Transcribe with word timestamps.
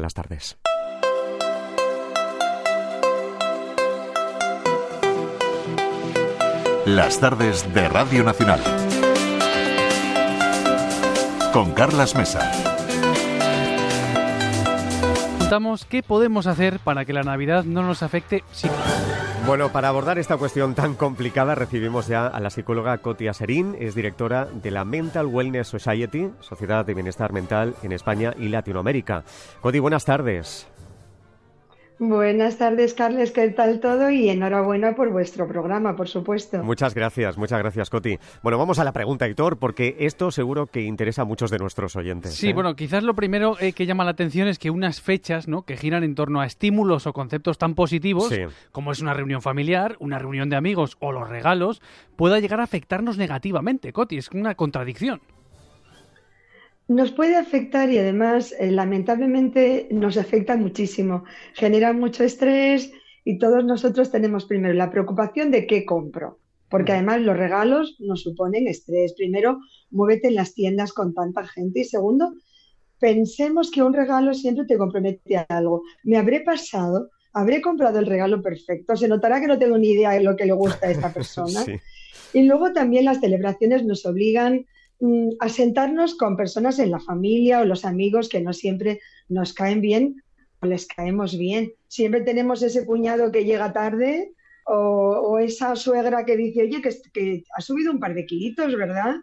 las 0.00 0.14
tardes. 0.14 0.58
Las 6.86 7.20
tardes 7.20 7.72
de 7.74 7.88
Radio 7.88 8.24
Nacional. 8.24 8.60
Con 11.52 11.72
Carlas 11.72 12.14
Mesa. 12.14 12.50
Preguntamos 15.48 15.86
qué 15.86 16.02
podemos 16.02 16.46
hacer 16.46 16.78
para 16.78 17.04
que 17.04 17.12
la 17.12 17.22
Navidad 17.22 17.64
no 17.64 17.82
nos 17.82 18.02
afecte 18.02 18.44
Bueno, 19.46 19.70
para 19.72 19.88
abordar 19.88 20.18
esta 20.18 20.36
cuestión 20.36 20.74
tan 20.74 20.94
complicada 20.94 21.54
recibimos 21.54 22.06
ya 22.06 22.26
a 22.26 22.38
la 22.38 22.50
psicóloga 22.50 22.98
Cotia 22.98 23.32
Serín, 23.32 23.76
es 23.78 23.94
directora 23.94 24.44
de 24.44 24.70
la 24.70 24.84
Mental 24.84 25.26
Wellness 25.26 25.68
Society, 25.68 26.30
Sociedad 26.40 26.84
de 26.84 26.92
Bienestar 26.92 27.32
Mental 27.32 27.74
en 27.82 27.92
España 27.92 28.34
y 28.38 28.48
Latinoamérica. 28.48 29.24
Coti, 29.62 29.78
buenas 29.78 30.04
tardes. 30.04 30.68
Buenas 32.00 32.58
tardes, 32.58 32.94
Carles, 32.94 33.32
¿qué 33.32 33.48
tal 33.50 33.80
todo? 33.80 34.08
Y 34.10 34.28
enhorabuena 34.28 34.94
por 34.94 35.10
vuestro 35.10 35.48
programa, 35.48 35.96
por 35.96 36.06
supuesto. 36.06 36.62
Muchas 36.62 36.94
gracias, 36.94 37.36
muchas 37.36 37.58
gracias, 37.58 37.90
Coti. 37.90 38.18
Bueno, 38.40 38.56
vamos 38.56 38.78
a 38.78 38.84
la 38.84 38.92
pregunta, 38.92 39.26
Héctor, 39.26 39.58
porque 39.58 39.96
esto 39.98 40.30
seguro 40.30 40.66
que 40.66 40.82
interesa 40.82 41.22
a 41.22 41.24
muchos 41.24 41.50
de 41.50 41.58
nuestros 41.58 41.96
oyentes. 41.96 42.34
Sí, 42.34 42.50
¿eh? 42.50 42.52
bueno, 42.52 42.76
quizás 42.76 43.02
lo 43.02 43.14
primero 43.14 43.56
eh, 43.58 43.72
que 43.72 43.84
llama 43.84 44.04
la 44.04 44.12
atención 44.12 44.46
es 44.46 44.60
que 44.60 44.70
unas 44.70 45.00
fechas, 45.00 45.48
¿no? 45.48 45.62
Que 45.62 45.76
giran 45.76 46.04
en 46.04 46.14
torno 46.14 46.40
a 46.40 46.46
estímulos 46.46 47.08
o 47.08 47.12
conceptos 47.12 47.58
tan 47.58 47.74
positivos, 47.74 48.32
como 48.70 48.92
es 48.92 49.00
una 49.00 49.12
reunión 49.12 49.42
familiar, 49.42 49.96
una 49.98 50.20
reunión 50.20 50.50
de 50.50 50.56
amigos 50.56 50.96
o 51.00 51.10
los 51.10 51.28
regalos, 51.28 51.82
pueda 52.14 52.38
llegar 52.38 52.60
a 52.60 52.64
afectarnos 52.64 53.18
negativamente, 53.18 53.92
Coti. 53.92 54.18
Es 54.18 54.30
una 54.30 54.54
contradicción 54.54 55.20
nos 56.88 57.12
puede 57.12 57.36
afectar 57.36 57.90
y 57.90 57.98
además 57.98 58.54
eh, 58.58 58.70
lamentablemente 58.70 59.88
nos 59.90 60.16
afecta 60.16 60.56
muchísimo. 60.56 61.24
Genera 61.52 61.92
mucho 61.92 62.24
estrés 62.24 62.90
y 63.24 63.38
todos 63.38 63.62
nosotros 63.64 64.10
tenemos 64.10 64.46
primero 64.46 64.72
la 64.72 64.90
preocupación 64.90 65.50
de 65.50 65.66
qué 65.66 65.84
compro, 65.84 66.38
porque 66.70 66.92
además 66.92 67.20
los 67.20 67.36
regalos 67.36 67.96
nos 68.00 68.22
suponen 68.22 68.66
estrés. 68.66 69.12
Primero, 69.12 69.58
muévete 69.90 70.28
en 70.28 70.34
las 70.34 70.54
tiendas 70.54 70.94
con 70.94 71.12
tanta 71.12 71.46
gente 71.46 71.80
y 71.80 71.84
segundo, 71.84 72.32
pensemos 72.98 73.70
que 73.70 73.82
un 73.82 73.92
regalo 73.92 74.32
siempre 74.32 74.64
te 74.64 74.78
compromete 74.78 75.36
a 75.36 75.46
algo. 75.50 75.82
¿Me 76.04 76.16
habré 76.16 76.40
pasado? 76.40 77.10
¿Habré 77.34 77.60
comprado 77.60 77.98
el 77.98 78.06
regalo 78.06 78.40
perfecto? 78.40 78.96
Se 78.96 79.08
notará 79.08 79.42
que 79.42 79.46
no 79.46 79.58
tengo 79.58 79.76
ni 79.76 79.90
idea 79.90 80.12
de 80.12 80.22
lo 80.22 80.36
que 80.36 80.46
le 80.46 80.52
gusta 80.52 80.86
a 80.86 80.90
esta 80.90 81.12
persona. 81.14 81.66
Y 82.32 82.42
luego 82.44 82.72
también 82.72 83.04
las 83.04 83.20
celebraciones 83.20 83.84
nos 83.84 84.06
obligan 84.06 84.64
Mm, 85.00 85.30
asentarnos 85.38 86.16
con 86.16 86.36
personas 86.36 86.80
en 86.80 86.90
la 86.90 86.98
familia 86.98 87.60
o 87.60 87.64
los 87.64 87.84
amigos 87.84 88.28
que 88.28 88.40
no 88.40 88.52
siempre 88.52 89.00
nos 89.28 89.52
caen 89.52 89.80
bien 89.80 90.22
o 90.60 90.66
les 90.66 90.86
caemos 90.86 91.38
bien. 91.38 91.72
Siempre 91.86 92.22
tenemos 92.22 92.62
ese 92.62 92.84
cuñado 92.84 93.30
que 93.30 93.44
llega 93.44 93.72
tarde 93.72 94.32
o, 94.66 95.38
esa 95.38 95.76
suegra 95.76 96.26
que 96.26 96.36
dice, 96.36 96.62
oye, 96.62 96.82
que, 96.82 97.44
ha 97.56 97.60
subido 97.62 97.92
un 97.92 98.00
par 98.00 98.12
de 98.12 98.26
kilitos, 98.26 98.76
¿verdad? 98.76 99.16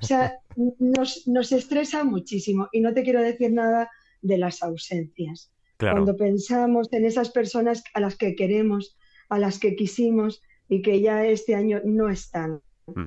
O 0.00 0.06
sea, 0.06 0.38
nos, 0.78 1.26
nos, 1.26 1.50
estresa 1.50 2.04
muchísimo 2.04 2.68
y 2.70 2.80
no 2.80 2.92
te 2.92 3.02
quiero 3.02 3.20
decir 3.20 3.52
nada 3.52 3.90
de 4.22 4.38
las 4.38 4.62
ausencias. 4.62 5.50
Cuando 5.78 6.16
pensamos 6.16 6.92
en 6.92 7.04
esas 7.04 7.30
personas 7.30 7.82
a 7.94 8.00
las 8.00 8.16
que 8.16 8.36
queremos, 8.36 8.96
a 9.28 9.38
las 9.38 9.58
que 9.58 9.74
quisimos 9.74 10.42
y 10.68 10.82
que 10.82 11.00
ya 11.00 11.26
este 11.26 11.54
año 11.54 11.80
no 11.84 12.08
están, 12.08 12.60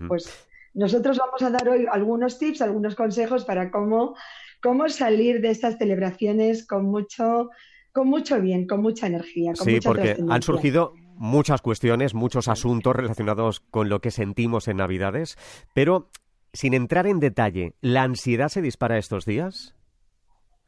pues 0.07 0.48
nosotros 0.73 1.17
vamos 1.17 1.41
a 1.41 1.49
dar 1.49 1.67
hoy 1.69 1.85
algunos 1.91 2.39
tips, 2.39 2.61
algunos 2.61 2.95
consejos 2.95 3.45
para 3.45 3.71
cómo, 3.71 4.15
cómo 4.61 4.89
salir 4.89 5.41
de 5.41 5.49
estas 5.49 5.77
celebraciones 5.77 6.65
con 6.65 6.85
mucho, 6.85 7.49
con 7.91 8.07
mucho 8.07 8.39
bien, 8.41 8.67
con 8.67 8.81
mucha 8.81 9.07
energía. 9.07 9.53
Con 9.53 9.65
sí, 9.65 9.79
porque 9.83 10.17
han 10.29 10.41
surgido 10.41 10.93
muchas 11.15 11.61
cuestiones, 11.61 12.13
muchos 12.13 12.47
asuntos 12.47 12.95
relacionados 12.95 13.59
con 13.59 13.89
lo 13.89 13.99
que 13.99 14.11
sentimos 14.11 14.67
en 14.67 14.77
Navidades, 14.77 15.37
pero 15.73 16.09
sin 16.53 16.73
entrar 16.73 17.07
en 17.07 17.19
detalle, 17.19 17.75
¿la 17.81 18.03
ansiedad 18.03 18.47
se 18.47 18.61
dispara 18.61 18.97
estos 18.97 19.25
días? 19.25 19.75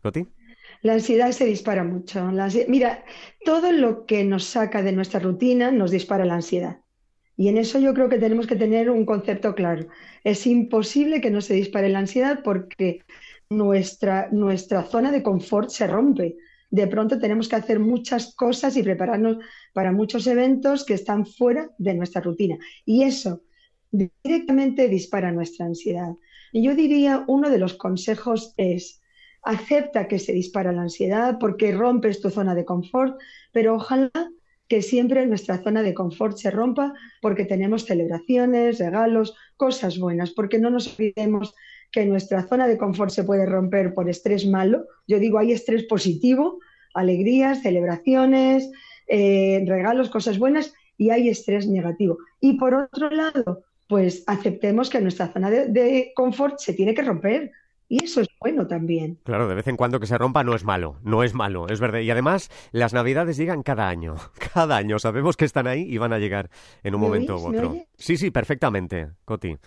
¿Coti? 0.02 0.28
La 0.82 0.94
ansiedad 0.94 1.32
se 1.32 1.46
dispara 1.46 1.84
mucho. 1.84 2.26
Mira, 2.68 3.04
todo 3.46 3.72
lo 3.72 4.06
que 4.06 4.24
nos 4.24 4.46
saca 4.46 4.82
de 4.82 4.92
nuestra 4.92 5.20
rutina 5.20 5.72
nos 5.72 5.92
dispara 5.92 6.26
la 6.26 6.36
ansiedad. 6.36 6.81
Y 7.42 7.48
en 7.48 7.58
eso 7.58 7.80
yo 7.80 7.96
creo 7.96 8.08
que 8.08 8.20
tenemos 8.20 8.46
que 8.46 8.56
tener 8.56 8.92
un 8.92 9.04
concepto 9.04 9.56
claro. 9.56 9.88
Es 10.24 10.46
imposible 10.46 11.22
que 11.22 11.32
no 11.32 11.42
se 11.42 11.56
dispare 11.56 11.90
la 11.90 11.98
ansiedad 11.98 12.42
porque 12.44 13.02
nuestra, 13.50 14.30
nuestra 14.32 14.84
zona 14.84 15.12
de 15.12 15.24
confort 15.24 15.72
se 15.72 15.88
rompe. 15.88 16.38
De 16.70 16.86
pronto 16.86 17.18
tenemos 17.18 17.50
que 17.50 17.56
hacer 17.56 17.80
muchas 17.80 18.36
cosas 18.36 18.78
y 18.78 18.84
prepararnos 18.84 19.38
para 19.74 19.92
muchos 19.92 20.28
eventos 20.28 20.86
que 20.86 20.94
están 20.94 21.26
fuera 21.26 21.72
de 21.80 21.96
nuestra 21.96 22.22
rutina. 22.22 22.60
Y 22.86 23.06
eso 23.06 23.42
directamente 23.90 24.88
dispara 24.88 25.32
nuestra 25.32 25.66
ansiedad. 25.66 26.14
Y 26.52 26.62
yo 26.62 26.76
diría, 26.76 27.26
uno 27.28 27.50
de 27.50 27.58
los 27.58 27.74
consejos 27.74 28.54
es, 28.58 29.02
acepta 29.42 30.08
que 30.08 30.20
se 30.20 30.34
dispara 30.34 30.72
la 30.74 30.84
ansiedad 30.84 31.40
porque 31.40 31.72
rompes 31.72 32.22
tu 32.22 32.30
zona 32.30 32.54
de 32.54 32.66
confort, 32.66 33.20
pero 33.52 33.74
ojalá 33.74 34.12
que 34.72 34.82
siempre 34.82 35.28
nuestra 35.28 35.62
zona 35.62 35.84
de 35.84 35.94
confort 35.94 36.38
se 36.38 36.50
rompa 36.50 36.94
porque 37.20 37.44
tenemos 37.44 37.84
celebraciones, 37.84 38.80
regalos, 38.80 39.36
cosas 39.58 40.00
buenas, 40.00 40.32
porque 40.32 40.60
no 40.60 40.70
nos 40.70 40.88
olvidemos 40.88 41.54
que 41.92 42.06
nuestra 42.06 42.48
zona 42.48 42.70
de 42.70 42.78
confort 42.78 43.12
se 43.12 43.26
puede 43.26 43.46
romper 43.46 43.94
por 43.94 44.10
estrés 44.10 44.46
malo. 44.48 44.86
Yo 45.10 45.20
digo, 45.20 45.40
hay 45.40 45.52
estrés 45.52 45.84
positivo, 45.84 46.62
alegrías, 46.94 47.62
celebraciones, 47.62 48.72
eh, 49.08 49.62
regalos, 49.68 50.10
cosas 50.10 50.40
buenas, 50.40 50.74
y 50.98 51.10
hay 51.10 51.28
estrés 51.28 51.68
negativo. 51.68 52.20
Y 52.40 52.54
por 52.54 52.74
otro 52.74 53.10
lado, 53.10 53.66
pues 53.90 54.24
aceptemos 54.26 54.90
que 54.90 55.02
nuestra 55.02 55.34
zona 55.34 55.52
de 55.52 56.14
confort 56.16 56.60
se 56.60 56.72
tiene 56.72 56.94
que 56.94 57.02
romper, 57.02 57.52
y 57.92 58.02
eso 58.02 58.22
es 58.22 58.30
bueno 58.40 58.68
también. 58.68 59.20
Claro, 59.26 59.50
de 59.50 59.56
vez 59.56 59.68
en 59.68 59.76
cuando 59.76 60.00
que 60.00 60.08
se 60.08 60.18
rompa 60.18 60.46
no 60.46 60.56
es 60.56 60.64
malo, 60.64 60.96
no 61.04 61.24
es 61.24 61.34
malo, 61.34 61.68
es 61.68 61.82
verdad. 61.82 62.00
Y 62.00 62.10
además, 62.10 62.50
las 62.72 62.94
navidades 62.94 63.36
llegan 63.36 63.64
cada 63.64 63.90
año, 63.90 64.16
cada 64.54 64.78
año. 64.78 64.98
Sabemos 64.98 65.36
que 65.36 65.44
están 65.44 65.68
ahí 65.68 65.82
y 65.82 65.98
van 65.98 66.14
a 66.14 66.18
llegar 66.18 66.50
en 66.84 66.96
un 66.96 67.02
momento 67.02 67.36
u 67.36 67.50
otro. 67.50 67.76
Sí, 67.98 68.16
sí, 68.16 68.32
perfectamente, 68.32 69.10
Coti. 69.26 69.58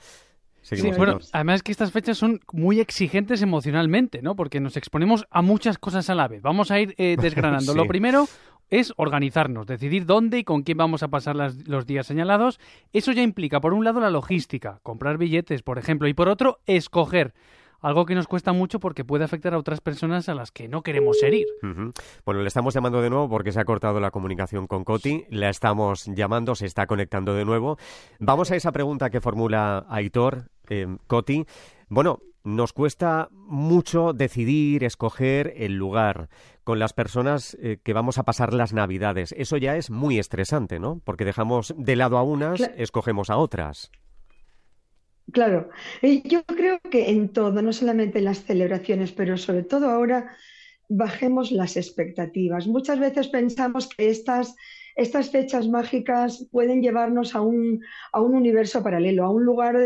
Sí, 0.63 0.91
bueno, 0.97 1.19
además 1.33 1.63
que 1.63 1.71
estas 1.71 1.93
fechas 1.93 2.17
son 2.17 2.41
muy 2.51 2.81
exigentes 2.81 3.43
emocionalmente, 3.43 4.23
¿no? 4.23 4.35
Porque 4.37 4.59
nos 4.59 4.79
exponemos 4.79 5.27
a 5.31 5.43
muchas 5.43 5.77
cosas 5.77 6.09
a 6.09 6.15
la 6.15 6.27
vez. 6.27 6.41
Vamos 6.41 6.71
a 6.71 6.81
ir 6.81 6.95
eh, 6.97 7.17
desgranando. 7.21 7.75
Lo 7.75 7.87
primero 7.87 8.27
es 8.71 8.95
organizarnos, 8.97 9.67
decidir 9.67 10.07
dónde 10.07 10.39
y 10.39 10.45
con 10.45 10.63
quién 10.63 10.79
vamos 10.79 11.03
a 11.03 11.09
pasar 11.09 11.37
los 11.37 11.87
días 11.87 12.07
señalados. 12.07 12.59
Eso 12.95 13.13
ya 13.13 13.21
implica, 13.21 13.61
por 13.61 13.75
un 13.75 13.85
lado, 13.85 14.01
la 14.01 14.09
logística, 14.09 14.81
comprar 14.83 15.19
billetes, 15.19 15.63
por 15.63 15.77
ejemplo, 15.77 16.09
y 16.09 16.15
por 16.15 16.31
otro, 16.31 16.61
escoger 16.65 17.35
algo 17.85 18.07
que 18.07 18.15
nos 18.15 18.27
cuesta 18.27 18.53
mucho 18.53 18.81
porque 18.81 19.05
puede 19.05 19.25
afectar 19.25 19.53
a 19.53 19.59
otras 19.59 19.81
personas 19.81 20.29
a 20.31 20.35
las 20.35 20.51
que 20.51 20.69
no 20.69 20.83
queremos 20.83 21.23
herir. 21.23 21.47
Bueno, 22.25 22.41
le 22.41 22.49
estamos 22.49 22.73
llamando 22.73 23.03
de 23.03 23.11
nuevo 23.11 23.29
porque 23.29 23.53
se 23.53 23.61
ha 23.61 23.65
cortado 23.65 24.01
la 24.01 24.11
comunicación 24.11 24.67
con 24.67 24.85
Coti, 24.85 25.27
la 25.29 25.51
estamos 25.51 26.07
llamando, 26.07 26.55
se 26.55 26.65
está 26.65 26.87
conectando 26.87 27.35
de 27.35 27.45
nuevo. 27.45 27.77
Vamos 28.19 28.51
a 28.51 28.57
esa 28.57 28.73
pregunta 28.73 29.11
que 29.11 29.21
formula 29.21 29.85
Aitor, 29.89 30.49
eh, 30.71 30.97
Coti. 31.07 31.45
Bueno, 31.89 32.21
nos 32.43 32.73
cuesta 32.73 33.29
mucho 33.33 34.15
decidir, 34.15 34.83
escoger 34.83 35.53
el 35.57 35.75
lugar 35.75 36.31
con 36.65 36.79
las 36.79 36.95
personas 36.95 37.55
eh, 37.61 37.79
que 37.83 37.93
vamos 37.93 38.17
a 38.17 38.23
pasar 38.23 38.55
las 38.55 38.73
Navidades. 38.73 39.35
Eso 39.37 39.59
ya 39.59 39.77
es 39.77 39.91
muy 39.91 40.19
estresante, 40.19 40.79
¿no? 40.79 41.03
Porque 41.05 41.27
dejamos 41.27 41.75
de 41.77 41.97
lado 41.97 42.17
a 42.17 42.23
unas, 42.23 42.61
escogemos 42.77 43.29
a 43.29 43.37
otras. 43.37 43.91
Claro, 45.33 45.71
yo 46.03 46.45
creo 46.45 46.81
que 46.81 47.11
en 47.11 47.29
todo, 47.31 47.63
no 47.63 47.73
solamente 47.73 48.19
en 48.19 48.27
las 48.27 48.45
celebraciones, 48.45 49.13
pero 49.13 49.37
sobre 49.37 49.63
todo 49.63 49.89
ahora, 49.89 50.37
bajemos 50.89 51.51
las 51.51 51.77
expectativas. 51.77 52.67
Muchas 52.67 53.01
veces 53.01 53.29
pensamos 53.29 53.89
que 53.89 54.11
estas, 54.11 54.55
estas 54.97 55.31
fechas 55.31 55.69
mágicas 55.69 56.47
pueden 56.53 56.83
llevarnos 56.83 57.35
a 57.35 57.41
un, 57.41 57.81
a 58.13 58.21
un 58.21 58.35
universo 58.35 58.83
paralelo, 58.83 59.25
a 59.25 59.31
un 59.31 59.45
lugar 59.45 59.77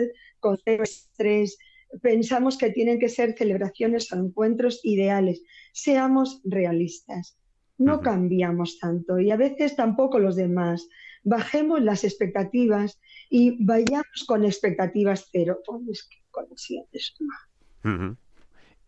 con 0.41 0.59
cero 0.65 0.83
estrés. 0.83 1.59
Pensamos 2.03 2.59
que 2.59 2.71
tienen 2.71 2.99
que 2.99 3.09
ser 3.09 3.35
celebraciones 3.37 4.13
o 4.13 4.17
encuentros 4.17 4.81
ideales. 4.83 5.43
Seamos 5.73 6.43
realistas. 6.45 7.39
No 7.79 8.01
cambiamos 8.01 8.79
tanto 8.79 9.19
y 9.19 9.31
a 9.31 9.37
veces 9.37 9.77
tampoco 9.77 10.19
los 10.19 10.37
demás. 10.37 10.89
Bajemos 11.25 11.81
las 11.83 12.05
expectativas 12.05 12.99
y 13.31 13.65
vayamos 13.65 14.25
con 14.27 14.45
expectativas 14.45 15.29
cero. 15.33 15.59
Pues 15.65 16.09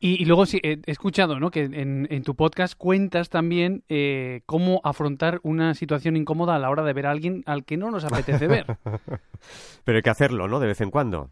y, 0.02 0.25
luego 0.25 0.46
sí, 0.46 0.60
he 0.62 0.81
escuchado 0.87 1.38
¿no? 1.38 1.50
que 1.50 1.64
en, 1.64 2.22
tu 2.22 2.34
podcast 2.34 2.75
cuentas 2.75 3.28
también 3.28 3.84
eh, 3.88 4.40
cómo 4.46 4.81
afrontar 4.82 5.40
una 5.42 5.75
situación 5.75 6.16
incómoda 6.16 6.56
a 6.56 6.58
la 6.58 6.70
hora 6.70 6.84
de 6.84 6.92
ver 6.94 7.06
a 7.06 7.10
alguien 7.10 7.42
al 7.46 7.64
que 7.64 7.76
no 7.76 7.90
nos 7.90 8.04
apetece 8.04 8.46
ver. 8.46 8.66
Pero 9.84 9.96
hay 9.96 10.02
que 10.02 10.10
hacerlo, 10.10 10.48
¿no? 10.48 10.58
De 10.58 10.69
vez 10.69 10.81
en 10.81 10.90
cuando. 10.90 11.31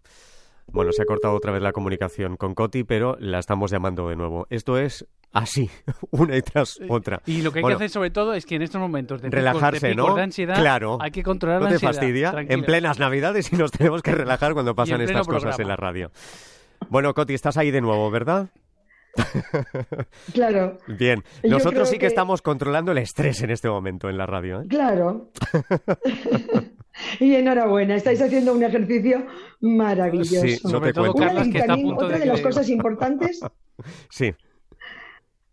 Bueno, 0.73 0.93
se 0.93 1.03
ha 1.03 1.05
cortado 1.07 1.35
otra 1.35 1.51
vez 1.53 1.63
la 1.63 1.73
comunicación 1.73 2.37
con 2.37 2.55
Coti, 2.55 2.85
pero 2.85 3.17
la 3.21 3.39
estamos 3.39 3.71
llamando 3.71 4.09
de 4.09 4.17
nuevo. 4.17 4.47
Esto 4.51 4.77
es 4.79 5.07
así, 5.33 5.71
una 6.11 6.37
y 6.37 6.43
tras 6.43 6.79
otra. 6.89 7.21
Y 7.27 7.43
lo 7.43 7.53
que 7.53 7.61
hay 7.61 7.65
que 7.65 7.73
hacer 7.73 7.91
sobre 7.91 8.11
todo 8.11 8.35
es 8.35 8.45
que 8.47 8.57
en 8.57 8.63
estos 8.63 8.81
momentos 8.81 9.21
de 9.23 9.31
relajarse, 9.31 9.95
¿no? 9.95 10.15
de 10.15 10.23
ansiedad, 10.23 10.57
claro. 10.57 10.99
hay 11.01 11.11
que 11.11 11.23
controlar 11.23 11.61
¿No 11.61 11.65
la 11.65 11.71
te 11.71 11.75
ansiedad. 11.77 11.93
fastidia? 11.95 12.31
Tranquila. 12.33 12.55
En 12.59 12.65
plenas 12.65 12.99
Navidades 12.99 13.53
y 13.53 13.57
nos 13.57 13.71
tenemos 13.71 14.03
que 14.03 14.13
relajar 14.13 14.53
cuando 14.55 14.75
pasan 14.75 15.01
estas 15.01 15.27
cosas 15.27 15.43
programa. 15.57 15.63
en 15.63 15.69
la 15.69 15.77
radio. 15.77 16.11
Bueno, 16.91 17.13
Coti, 17.15 17.35
estás 17.35 17.57
ahí 17.57 17.71
de 17.71 17.81
nuevo, 17.81 18.11
¿verdad? 18.11 18.49
Claro, 20.33 20.79
Bien. 20.87 21.25
Nosotros 21.43 21.89
sí 21.89 21.95
que, 21.97 22.01
que- 22.01 22.07
estamos 22.07 22.41
controlando 22.43 22.93
el 22.93 22.99
estrés 22.99 23.43
en 23.43 23.51
este 23.51 23.69
momento 23.69 24.09
en 24.09 24.17
la 24.19 24.27
radio. 24.27 24.61
¿eh? 24.61 24.67
claro. 24.69 25.31
Y 27.21 27.35
enhorabuena, 27.35 27.97
estáis 27.97 28.21
haciendo 28.23 28.53
un 28.55 28.63
ejercicio 28.63 29.27
maravilloso. 29.61 30.47
Sí, 30.47 30.59
no 30.65 30.71
Sobre 30.71 30.89
te 30.91 30.95
todo 30.95 31.13
cuento. 31.13 31.19
Una- 31.19 31.27
Carlas, 31.29 31.47
y 31.47 31.51
que 31.53 31.59
está 31.59 31.65
a 31.65 31.77
también 31.77 31.89
punto 31.89 32.05
otra 32.07 32.17
de 32.19 32.25
de 32.25 32.31
las 32.31 32.41
cosas 32.41 32.69
importantes, 32.69 33.41
Sí, 34.11 34.35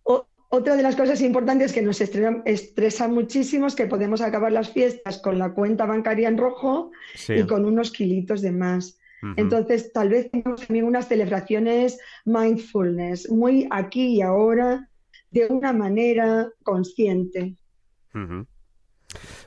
o- 0.04 0.28
otra 0.50 0.76
de 0.76 0.84
las 0.84 0.96
cosas 0.96 1.22
importantes 1.22 1.74
que 1.74 1.82
nos 1.82 2.00
estresa, 2.02 2.42
estresa 2.46 3.08
muchísimo 3.08 3.68
es 3.68 3.76
que 3.76 3.88
podemos 3.88 4.22
acabar 4.22 4.52
las 4.52 4.70
fiestas 4.72 5.18
con 5.20 5.38
la 5.38 5.54
cuenta 5.54 5.86
bancaria 5.86 6.28
en 6.30 6.38
rojo 6.38 6.92
sí. 7.16 7.34
y 7.34 7.44
con 7.46 7.66
unos 7.66 7.92
kilitos 7.92 8.42
de 8.42 8.52
más. 8.52 8.98
Entonces, 9.38 9.92
tal 9.92 10.10
vez 10.10 10.30
tengamos 10.30 10.68
también 10.68 10.86
unas 10.86 11.08
celebraciones 11.08 11.98
mindfulness, 12.26 13.28
muy 13.32 13.68
aquí 13.72 14.18
y 14.18 14.22
ahora, 14.22 14.88
de 15.32 15.48
una 15.48 15.74
manera 15.74 16.48
consciente. 16.62 17.56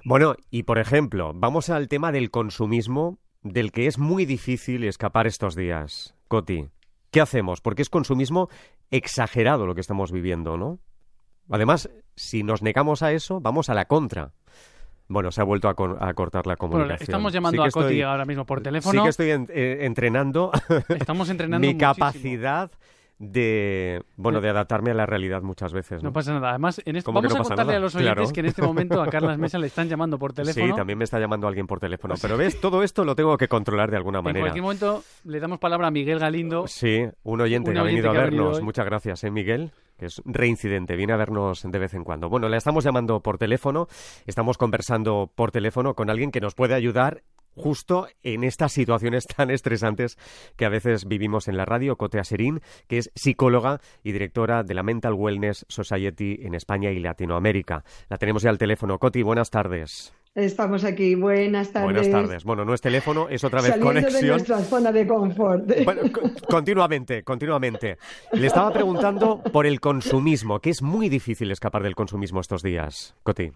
Bueno, 0.05 0.35
y 0.51 0.63
por 0.65 0.79
ejemplo, 0.79 1.33
vamos 1.35 1.71
al 1.71 1.89
tema 1.89 2.13
del 2.13 2.31
consumismo, 2.31 3.19
del 3.43 3.73
que 3.73 3.87
es 3.87 3.99
muy 3.99 4.25
difícil 4.27 4.85
escapar 4.85 5.27
estos 5.27 5.55
días. 5.55 6.15
Coti, 6.29 6.67
¿qué 7.11 7.21
hacemos? 7.21 7.61
Porque 7.61 7.83
es 7.83 7.91
consumismo 7.91 8.49
exagerado 8.91 9.67
lo 9.67 9.75
que 9.75 9.81
estamos 9.81 10.13
viviendo, 10.13 10.57
¿no? 10.57 10.79
Además, 11.51 11.89
si 12.17 12.43
nos 12.43 12.63
negamos 12.63 13.03
a 13.03 13.13
eso, 13.13 13.41
vamos 13.41 13.69
a 13.71 13.75
la 13.75 13.87
contra. 13.87 14.33
Bueno, 15.11 15.31
se 15.31 15.41
ha 15.41 15.45
vuelto 15.45 15.69
a, 15.71 15.75
cor- 15.75 15.97
a 16.01 16.13
cortar 16.13 16.47
la 16.47 16.57
Bueno, 16.59 16.73
comunicación. 16.75 17.03
estamos 17.05 17.33
Sí 17.33 17.35
llamando 17.37 17.63
a 17.65 17.71
Coti 17.71 18.03
ahora 18.03 18.27
mismo 18.27 18.45
por 18.45 18.59
Sí 18.59 18.65
teléfono. 18.65 19.03
que 19.03 19.09
estoy 19.09 19.31
en- 19.31 19.49
eh, 19.51 19.79
entrenando 19.87 20.51
Estamos 20.91 21.31
entrenando 21.31 21.61
mi 21.67 21.73
muchísimo. 21.73 21.95
capacidad 21.95 22.71
de, 23.19 24.03
bueno, 24.17 24.41
de 24.41 24.49
adaptarme 24.49 24.93
a 24.93 24.95
la 24.95 25.05
realidad 25.07 25.43
muchas 25.43 25.73
veces. 25.73 26.03
¿no? 26.03 26.11
No 26.11 26.13
pasa 26.13 26.33
nada. 26.33 26.51
Además, 26.51 26.81
en 26.85 26.97
esto, 26.97 27.09
¿Cómo 27.09 27.21
que 27.21 27.27
vamos 27.29 27.39
no 27.39 27.43
a 27.43 27.49
contarle 27.49 27.71
nada? 27.73 27.79
a 27.79 27.81
los 27.81 27.95
oyentes 27.97 28.15
Claro. 28.15 28.33
que 28.33 28.41
en 28.41 28.47
este 28.47 28.63
momento 28.63 29.03
a 29.03 29.07
Carlas 29.09 29.39
Mesa 29.39 29.59
le 29.59 29.67
están 29.67 29.89
llamando 29.89 30.19
por 30.19 30.33
teléfono. 30.33 30.67
Sí, 30.67 30.73
también 30.75 30.99
me 30.99 31.05
está 31.05 31.19
llamando 31.19 31.49
alguien 31.49 31.67
por 31.67 31.81
teléfono. 31.81 32.15
Pero 32.21 32.37
ves, 32.37 32.61
todo 32.61 32.83
esto 32.83 33.05
lo 33.05 33.15
tengo 33.17 33.37
que 33.37 33.49
controlar 33.49 33.91
de 33.91 33.97
alguna 33.97 34.19
En 34.21 34.25
manera. 34.25 34.45
cualquier 34.45 34.63
momento 34.63 35.03
le 35.25 35.41
damos 35.41 35.59
palabra 35.59 35.89
a 35.89 35.91
Miguel 35.91 36.19
Galindo. 36.21 36.67
Sí, 36.69 37.05
un 37.25 37.41
oyente 37.41 37.71
Un 37.71 37.75
que 37.75 37.81
ha 37.81 37.83
oyente 37.83 38.03
venido 38.03 38.11
a 38.11 38.13
que 38.13 38.19
ha 38.21 38.25
venido 38.25 38.45
vernos. 38.45 38.63
Muchas 38.63 38.85
gracias, 38.87 39.25
¿eh, 39.25 39.31
Miguel? 39.31 39.73
Que 39.99 40.07
es 40.07 40.23
reincidente, 40.25 40.95
viene 40.95 41.13
a 41.13 41.17
vernos 41.17 41.63
de 41.69 41.79
vez 41.79 41.93
en 41.95 42.05
cuando. 42.05 42.29
Bueno, 42.29 42.49
la 42.49 42.57
estamos 42.57 42.85
llamando 42.85 43.21
por 43.21 43.37
teléfono, 43.37 43.89
estamos 44.27 44.57
conversando 44.57 45.29
por 45.35 45.51
teléfono 45.51 45.95
con 45.95 46.09
alguien 46.09 46.31
que 46.31 46.41
nos 46.41 46.55
puede 46.55 46.75
ayudar 46.75 47.23
justo 47.59 48.07
en 48.23 48.45
estas 48.45 48.73
situaciones 48.73 49.27
tan 49.37 49.51
estresantes 49.51 50.17
que 50.57 50.65
a 50.65 50.69
veces 50.71 51.07
vivimos 51.07 51.49
en 51.49 51.57
la 51.57 51.65
radio, 51.65 51.97
Cote 51.97 52.19
Aserín, 52.19 52.61
que 52.87 52.99
es 52.99 53.11
psicóloga 53.15 53.81
y 54.03 54.13
directora 54.13 54.63
de 54.63 54.75
la 54.75 54.83
Mental 54.83 55.15
Wellness 55.15 55.67
Society 55.69 56.39
en 56.43 56.55
España 56.55 56.91
y 56.91 56.99
Latinoamérica. 57.01 57.85
La 58.09 58.17
tenemos 58.19 58.43
ya 58.43 58.51
al 58.51 58.59
teléfono. 58.59 58.99
Coti, 58.99 59.23
buenas 59.23 59.51
tardes. 59.51 60.13
Estamos 60.35 60.85
aquí. 60.85 61.17
Buenas 61.17 61.73
tardes. 61.73 61.85
Buenas 61.93 62.11
tardes. 62.11 62.45
Bueno, 62.45 62.65
no 62.65 62.73
es 62.73 62.81
teléfono, 62.81 63.29
es 63.29 63.43
otra 63.43 63.61
vez 63.61 63.71
Saliendo 63.71 63.93
de 63.93 64.01
conexión. 64.03 64.29
nuestra 64.31 64.59
zona 64.61 64.93
de 64.93 65.07
confort. 65.07 65.65
Bueno, 65.85 66.03
co- 66.13 66.21
continuamente, 66.49 67.25
continuamente. 67.25 67.99
Le 68.33 68.47
estaba 68.47 68.73
preguntando 68.73 69.43
por 69.43 69.67
el 69.67 69.81
consumismo, 69.81 70.61
que 70.61 70.71
es 70.71 70.81
muy 70.83 71.09
difícil 71.09 71.51
escapar 71.51 71.83
del 71.83 71.97
consumismo 71.97 72.41
estos 72.41 72.63
días, 72.63 73.17
Coti. 73.25 73.51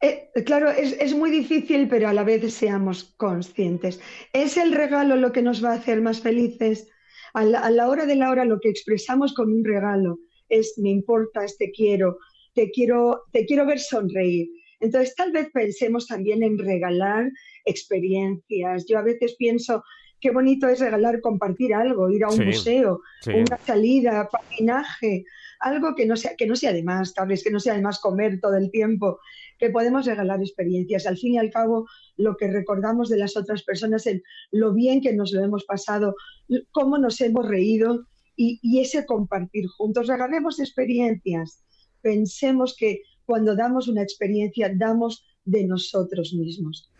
Eh, 0.00 0.30
claro, 0.46 0.70
es, 0.70 0.92
es 1.00 1.14
muy 1.14 1.30
difícil, 1.30 1.88
pero 1.88 2.08
a 2.08 2.12
la 2.12 2.22
vez 2.24 2.52
seamos 2.54 3.14
conscientes. 3.16 4.00
¿Es 4.32 4.56
el 4.56 4.72
regalo 4.72 5.16
lo 5.16 5.32
que 5.32 5.42
nos 5.42 5.64
va 5.64 5.72
a 5.72 5.76
hacer 5.76 6.00
más 6.00 6.20
felices? 6.20 6.88
A 7.34 7.44
la, 7.44 7.60
a 7.60 7.70
la 7.70 7.88
hora 7.88 8.06
de 8.06 8.14
la 8.16 8.30
hora 8.30 8.44
lo 8.44 8.60
que 8.60 8.68
expresamos 8.70 9.34
con 9.34 9.52
un 9.52 9.64
regalo 9.64 10.18
es 10.48 10.74
me 10.78 10.90
importas, 10.90 11.56
te 11.58 11.70
quiero, 11.72 12.18
te 12.54 12.70
quiero, 12.70 13.24
te 13.32 13.44
quiero 13.44 13.66
ver 13.66 13.80
sonreír. 13.80 14.48
Entonces, 14.80 15.14
tal 15.16 15.32
vez 15.32 15.48
pensemos 15.52 16.06
también 16.06 16.42
en 16.44 16.56
regalar 16.56 17.30
experiencias. 17.64 18.86
Yo 18.86 18.98
a 18.98 19.02
veces 19.02 19.34
pienso, 19.36 19.82
qué 20.20 20.30
bonito 20.30 20.68
es 20.68 20.80
regalar, 20.80 21.20
compartir 21.20 21.74
algo, 21.74 22.10
ir 22.10 22.24
a 22.24 22.28
un 22.28 22.36
Sí, 22.36 22.44
museo, 22.44 23.00
Sí. 23.22 23.32
una 23.32 23.58
salida, 23.66 24.28
patinaje, 24.30 25.24
algo 25.60 25.94
que 25.94 26.06
no 26.06 26.16
sea, 26.16 26.36
que 26.36 26.46
no 26.46 26.54
sea 26.56 26.72
de 26.72 26.82
más, 26.84 27.12
tal 27.14 27.28
vez 27.28 27.42
que 27.42 27.50
no 27.50 27.60
sea 27.60 27.74
de 27.74 27.82
más 27.82 27.98
comer 28.00 28.40
todo 28.40 28.56
el 28.56 28.70
tiempo, 28.70 29.18
que 29.58 29.70
podemos 29.70 30.06
regalar 30.06 30.40
experiencias. 30.40 31.06
Al 31.06 31.18
fin 31.18 31.34
y 31.34 31.38
al 31.38 31.50
cabo, 31.50 31.86
lo 32.16 32.36
que 32.36 32.50
recordamos 32.50 33.08
de 33.08 33.18
las 33.18 33.36
otras 33.36 33.62
personas, 33.62 34.06
el, 34.06 34.22
lo 34.50 34.72
bien 34.72 35.00
que 35.00 35.12
nos 35.14 35.32
lo 35.32 35.44
hemos 35.44 35.64
pasado, 35.64 36.14
cómo 36.70 36.98
nos 36.98 37.20
hemos 37.20 37.46
reído 37.46 38.06
y, 38.36 38.58
y 38.62 38.80
ese 38.80 39.04
compartir 39.04 39.66
juntos. 39.66 40.06
Regalemos 40.06 40.60
experiencias. 40.60 41.64
Pensemos 42.00 42.76
que 42.78 43.02
cuando 43.24 43.54
damos 43.54 43.88
una 43.88 44.02
experiencia, 44.02 44.72
damos 44.74 45.27
de 45.50 45.64
nosotros 45.66 46.34
mismos. 46.34 46.90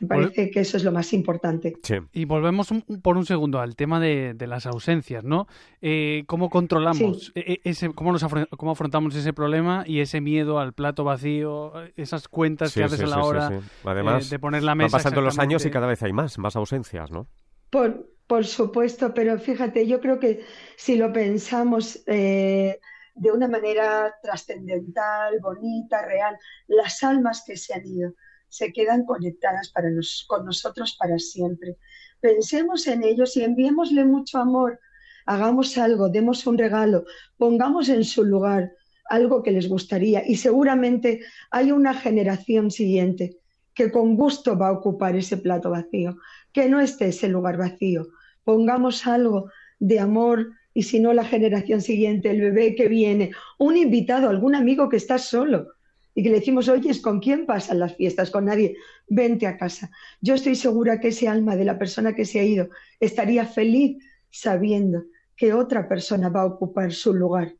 Me 0.00 0.06
parece 0.06 0.50
que 0.50 0.60
eso 0.60 0.76
es 0.76 0.84
lo 0.84 0.92
más 0.92 1.12
importante. 1.12 1.74
Sí. 1.82 1.94
Y 2.12 2.24
volvemos 2.24 2.70
un- 2.70 2.82
por 3.02 3.16
un 3.16 3.26
segundo 3.26 3.60
al 3.60 3.76
tema 3.76 4.00
de, 4.00 4.34
de 4.34 4.46
las 4.46 4.66
ausencias, 4.66 5.24
¿no? 5.24 5.46
Eh, 5.80 6.24
¿Cómo 6.26 6.48
controlamos, 6.48 7.26
Sí. 7.26 7.32
e- 7.34 7.52
e- 7.52 7.60
ese, 7.70 7.90
cómo, 7.90 8.12
nos 8.12 8.22
afron- 8.22 8.48
cómo 8.56 8.72
afrontamos 8.72 9.14
ese 9.14 9.32
problema 9.32 9.84
y 9.86 10.00
ese 10.00 10.20
miedo 10.20 10.58
al 10.58 10.72
plato 10.72 11.04
vacío, 11.04 11.72
esas 11.96 12.28
cuentas 12.28 12.72
Sí, 12.72 12.80
que 12.80 12.84
haces 12.84 12.98
sí, 12.98 13.04
a 13.04 13.08
la 13.08 13.22
hora 13.22 13.48
sí. 13.48 13.54
Además, 13.84 14.26
eh, 14.26 14.30
de 14.30 14.38
poner 14.38 14.62
la 14.62 14.70
van 14.72 14.78
mesa? 14.78 14.96
pasando 14.96 15.20
los 15.20 15.38
años 15.38 15.66
y 15.66 15.70
cada 15.70 15.86
vez 15.86 16.02
hay 16.02 16.12
más, 16.12 16.38
más 16.38 16.56
ausencias, 16.56 17.10
¿no? 17.10 17.26
Por, 17.70 18.08
por 18.26 18.44
supuesto, 18.46 19.12
pero 19.14 19.38
fíjate, 19.38 19.86
yo 19.86 20.00
creo 20.00 20.18
que 20.18 20.40
si 20.76 20.96
lo 20.96 21.12
pensamos 21.12 22.02
eh, 22.06 22.78
de 23.14 23.30
una 23.30 23.48
manera 23.48 24.14
trascendental, 24.22 25.38
bonita, 25.40 26.04
real, 26.04 26.36
las 26.66 27.02
almas 27.02 27.42
que 27.46 27.56
se 27.56 27.74
han 27.74 27.86
ido 27.86 28.14
se 28.48 28.72
quedan 28.72 29.04
conectadas 29.04 29.70
para 29.70 29.90
nos- 29.90 30.24
con 30.28 30.44
nosotros 30.44 30.96
para 30.98 31.18
siempre. 31.18 31.78
Pensemos 32.20 32.86
en 32.86 33.02
ellos 33.02 33.36
y 33.36 33.42
enviémosle 33.44 34.04
mucho 34.04 34.38
amor. 34.38 34.78
Hagamos 35.24 35.78
algo, 35.78 36.08
demos 36.08 36.46
un 36.46 36.58
regalo, 36.58 37.04
pongamos 37.38 37.88
en 37.88 38.04
su 38.04 38.24
lugar 38.24 38.72
algo 39.08 39.42
que 39.42 39.52
les 39.52 39.68
gustaría 39.68 40.22
y 40.26 40.36
seguramente 40.36 41.20
hay 41.50 41.72
una 41.72 41.94
generación 41.94 42.70
siguiente 42.70 43.38
que 43.74 43.90
con 43.90 44.16
gusto 44.16 44.56
va 44.58 44.68
a 44.68 44.72
ocupar 44.72 45.16
ese 45.16 45.36
plato 45.38 45.70
vacío 45.70 46.16
que 46.52 46.68
no 46.68 46.80
esté 46.80 47.06
ese 47.08 47.28
lugar 47.28 47.56
vacío. 47.56 48.08
Pongamos 48.44 49.06
algo 49.06 49.50
de 49.78 49.98
amor 50.00 50.50
y 50.74 50.82
si 50.84 51.00
no 51.00 51.12
la 51.12 51.24
generación 51.24 51.80
siguiente, 51.82 52.30
el 52.30 52.40
bebé 52.40 52.74
que 52.74 52.88
viene, 52.88 53.32
un 53.58 53.76
invitado, 53.76 54.28
algún 54.28 54.54
amigo 54.54 54.88
que 54.88 54.96
está 54.96 55.18
solo 55.18 55.74
y 56.14 56.22
que 56.22 56.30
le 56.30 56.40
decimos, 56.40 56.68
oye, 56.68 56.90
¿con 57.00 57.20
quién 57.20 57.46
pasan 57.46 57.78
las 57.78 57.96
fiestas? 57.96 58.30
Con 58.30 58.46
nadie, 58.46 58.76
vente 59.08 59.46
a 59.46 59.56
casa. 59.56 59.90
Yo 60.20 60.34
estoy 60.34 60.54
segura 60.54 61.00
que 61.00 61.08
ese 61.08 61.28
alma 61.28 61.56
de 61.56 61.64
la 61.64 61.78
persona 61.78 62.14
que 62.14 62.24
se 62.24 62.40
ha 62.40 62.44
ido 62.44 62.68
estaría 63.00 63.46
feliz 63.46 64.02
sabiendo 64.30 65.04
que 65.36 65.52
otra 65.52 65.88
persona 65.88 66.28
va 66.28 66.42
a 66.42 66.46
ocupar 66.46 66.92
su 66.92 67.14
lugar. 67.14 67.54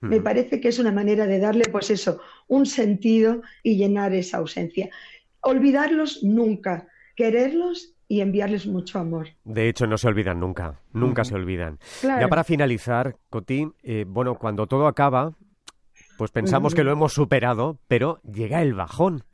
Me 0.00 0.16
Ujú. 0.16 0.24
parece 0.24 0.60
que 0.60 0.68
es 0.68 0.78
una 0.78 0.92
manera 0.92 1.26
de 1.26 1.38
darle, 1.38 1.66
pues 1.66 1.90
eso, 1.90 2.20
un 2.48 2.66
sentido 2.66 3.42
y 3.62 3.76
llenar 3.76 4.12
esa 4.14 4.38
ausencia. 4.38 4.90
Olvidarlos 5.40 6.22
nunca, 6.22 6.88
quererlos 7.14 7.94
y 8.12 8.20
enviarles 8.20 8.66
mucho 8.66 8.98
amor. 8.98 9.28
De 9.44 9.70
hecho, 9.70 9.86
no 9.86 9.96
se 9.96 10.06
olvidan 10.06 10.38
nunca, 10.38 10.80
nunca 10.92 11.24
se 11.24 11.34
olvidan. 11.34 11.78
Claro. 12.02 12.20
Ya 12.20 12.28
para 12.28 12.44
finalizar, 12.44 13.16
Cotín, 13.30 13.74
eh, 13.82 14.04
bueno, 14.06 14.34
cuando 14.34 14.66
todo 14.66 14.86
acaba, 14.86 15.32
pues 16.18 16.30
pensamos 16.30 16.74
que 16.74 16.84
lo 16.84 16.92
hemos 16.92 17.14
superado, 17.14 17.78
pero 17.88 18.20
llega 18.22 18.60
el 18.60 18.74
bajón. 18.74 19.24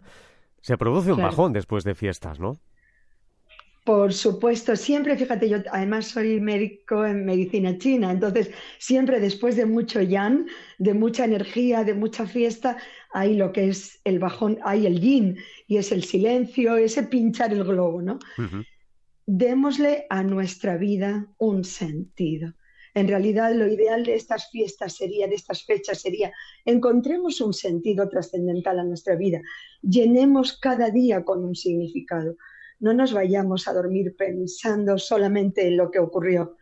Se 0.61 0.79
produce 0.79 1.11
un 1.11 1.17
Claro. 1.17 1.31
bajón 1.31 1.53
después 1.53 1.83
de 1.83 1.97
fiestas, 1.97 2.39
¿no? 2.39 2.53
Por 3.89 4.13
supuesto, 4.13 4.77
siempre, 4.77 5.17
fíjate, 5.17 5.49
yo 5.49 5.57
además 5.73 6.09
soy 6.09 6.41
médico 6.43 7.07
en 7.07 7.25
medicina 7.25 7.79
china, 7.79 8.11
entonces 8.13 8.51
siempre 8.79 9.19
después 9.19 9.57
de 9.57 9.65
mucho 9.65 10.03
yan, 10.03 10.47
de 10.77 10.93
mucha 10.93 11.25
energía, 11.25 11.85
de 11.85 11.95
mucha 11.95 12.27
fiesta, 12.27 12.77
hay 13.15 13.35
lo 13.35 13.51
que 13.51 13.71
es 13.71 13.99
el 14.05 14.19
bajón, 14.19 14.59
hay 14.63 14.85
el 14.85 15.01
yin, 15.01 15.39
y 15.67 15.79
es 15.79 15.91
el 15.91 16.05
silencio, 16.05 16.77
ese 16.77 17.05
pinchar 17.05 17.55
el 17.55 17.65
globo, 17.65 18.03
¿no? 18.03 18.19
Ujú. 18.37 18.63
démosle 19.25 20.05
a 20.11 20.23
nuestra 20.23 20.77
vida 20.77 21.27
un 21.39 21.65
sentido. 21.65 22.53
En 22.93 23.09
realidad, 23.09 23.55
lo 23.55 23.67
ideal 23.69 24.05
de 24.05 24.17
estas 24.17 24.51
fiestas 24.51 24.97
sería, 24.97 25.29
de 25.29 25.37
estas 25.37 25.65
fechas 25.65 26.03
sería, 26.03 26.31
encontremos 26.67 27.41
un 27.41 27.55
sentido 27.55 28.07
trascendental 28.07 28.81
a 28.81 28.85
nuestra 28.85 29.17
vida, 29.17 29.41
llenemos 29.81 30.59
cada 30.59 30.91
día 30.91 31.25
con 31.25 31.43
un 31.43 31.55
significado. 31.55 32.37
No 32.81 32.93
nos 32.95 33.13
vayamos 33.13 33.67
a 33.69 33.73
dormir 33.73 34.15
pensando 34.17 34.99
solamente 34.99 35.67
en 35.67 35.77
lo 35.77 35.91
que 35.91 35.99
ocurrió. 35.99 36.57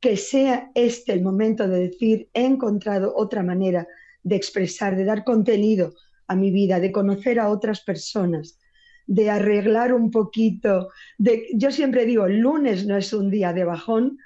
Que 0.00 0.16
sea 0.16 0.70
este 0.74 1.12
el 1.12 1.22
momento 1.22 1.66
de 1.66 1.88
decir, 1.88 2.28
he 2.34 2.44
encontrado 2.44 3.14
otra 3.16 3.42
manera 3.42 3.86
de 4.22 4.36
expresar, 4.36 4.96
de 4.96 5.04
dar 5.04 5.24
contenido 5.24 5.94
a 6.26 6.36
mi 6.36 6.50
vida, 6.50 6.80
de 6.80 6.92
conocer 6.92 7.38
a 7.38 7.48
otras 7.48 7.80
personas, 7.80 8.58
de 9.06 9.30
arreglar 9.30 9.94
un 9.94 10.10
poquito. 10.10 10.90
De... 11.16 11.46
Yo 11.54 11.70
siempre 11.70 12.04
digo, 12.04 12.26
el 12.26 12.38
lunes 12.38 12.86
no 12.86 12.96
es 12.96 13.12
un 13.12 13.30
día 13.30 13.52
de 13.52 13.64
bajón 13.64 14.18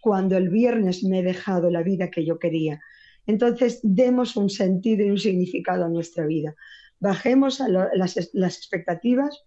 cuando 0.00 0.36
el 0.36 0.48
viernes 0.48 1.04
me 1.04 1.20
he 1.20 1.22
dejado 1.22 1.70
la 1.70 1.82
vida 1.82 2.10
que 2.10 2.24
yo 2.24 2.38
quería. 2.38 2.80
Entonces, 3.26 3.78
demos 3.84 4.36
un 4.36 4.50
sentido 4.50 5.04
y 5.04 5.10
un 5.10 5.18
significado 5.18 5.84
a 5.84 5.88
nuestra 5.88 6.26
vida. 6.26 6.56
Bajemos 6.98 7.60
a 7.60 7.68
las, 7.68 8.30
las 8.32 8.56
expectativas, 8.56 9.44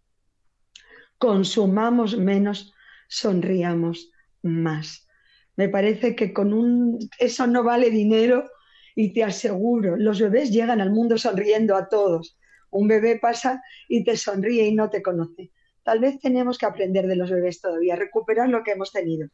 consumamos 1.17 2.17
menos, 2.17 2.73
sonriamos 3.07 4.11
más. 4.41 5.07
Me 5.55 5.69
parece 5.69 6.15
que 6.15 6.33
con 6.33 6.53
un 6.53 6.99
eso 7.19 7.47
no 7.47 7.63
vale 7.63 7.89
dinero 7.89 8.49
y 8.95 9.13
te 9.13 9.23
aseguro, 9.23 9.97
los 9.97 10.19
bebés 10.19 10.51
llegan 10.51 10.81
al 10.81 10.91
mundo 10.91 11.17
sonriendo 11.17 11.75
a 11.75 11.89
todos. 11.89 12.37
Un 12.71 12.87
bebé 12.87 13.19
pasa 13.19 13.61
y 13.87 14.03
te 14.03 14.17
sonríe 14.17 14.67
y 14.67 14.75
no 14.75 14.89
te 14.89 15.01
conoce. 15.01 15.51
Tal 15.83 15.99
vez 15.99 16.19
tenemos 16.19 16.57
que 16.57 16.65
aprender 16.65 17.07
de 17.07 17.15
los 17.15 17.29
bebés 17.29 17.61
todavía, 17.61 17.95
recuperar 17.95 18.49
lo 18.49 18.63
que 18.63 18.71
hemos 18.71 18.91
tenido. 18.91 19.29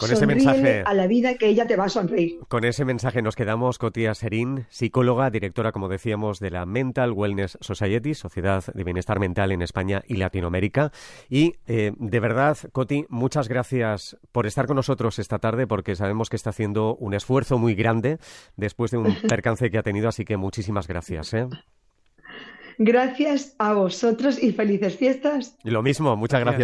Con 0.00 0.10
ese 0.10 0.26
mensaje 0.26 0.82
a 0.86 0.94
la 0.94 1.06
vida 1.06 1.34
que 1.34 1.46
ella 1.46 1.66
te 1.66 1.76
va 1.76 1.84
a 1.84 1.88
sonreír. 1.90 2.38
Con 2.48 2.64
ese 2.64 2.86
mensaje 2.86 3.20
nos 3.20 3.36
quedamos. 3.36 3.76
Cotia 3.76 4.14
Serín, 4.14 4.64
psicóloga, 4.70 5.28
directora, 5.28 5.72
como 5.72 5.88
decíamos, 5.88 6.40
de 6.40 6.50
la 6.50 6.64
Mental 6.64 7.12
Wellness 7.12 7.58
Society, 7.60 8.14
Sociedad 8.14 8.64
de 8.72 8.82
Bienestar 8.84 9.20
Mental 9.20 9.52
en 9.52 9.60
España 9.60 10.02
y 10.06 10.16
Latinoamérica. 10.16 10.90
Y 11.28 11.56
eh, 11.66 11.92
de 11.98 12.20
verdad, 12.20 12.56
Coti, 12.72 13.04
muchas 13.10 13.48
gracias 13.48 14.16
por 14.32 14.46
estar 14.46 14.66
con 14.66 14.76
nosotros 14.76 15.18
esta 15.18 15.38
tarde, 15.38 15.66
porque 15.66 15.94
sabemos 15.94 16.30
que 16.30 16.36
está 16.36 16.50
haciendo 16.50 16.96
un 16.96 17.12
esfuerzo 17.12 17.58
muy 17.58 17.74
grande 17.74 18.18
después 18.56 18.90
de 18.90 18.98
un 18.98 19.14
percance 19.28 19.70
que 19.70 19.76
ha 19.76 19.82
tenido, 19.82 20.08
así 20.08 20.24
que 20.24 20.38
muchísimas 20.38 20.88
gracias. 20.88 21.34
¿eh? 21.34 21.46
Gracias 22.82 23.54
a 23.58 23.74
vosotros 23.74 24.42
y 24.42 24.52
felices 24.52 24.96
fiestas. 24.96 25.54
Y 25.62 25.68
lo 25.68 25.82
mismo, 25.82 26.16
muchas 26.16 26.40
gracias. 26.40 26.58